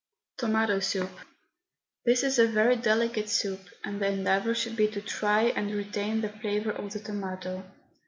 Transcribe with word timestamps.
TOMATO 0.37 0.79
SOUP. 0.79 1.11
This 2.05 2.23
is 2.23 2.39
a 2.39 2.47
very 2.47 2.75
delicate 2.75 3.29
soup, 3.29 3.69
and 3.83 4.01
the 4.01 4.07
endeavour 4.07 4.55
should 4.55 4.75
be 4.75 4.87
to 4.87 4.99
try 4.99 5.49
and 5.55 5.75
retain 5.75 6.21
the 6.21 6.29
flavour 6.29 6.71
of 6.71 6.91
the 6.91 6.99
tomato. 6.99 7.63